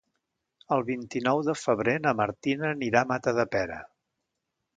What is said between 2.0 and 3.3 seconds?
na Martina anirà a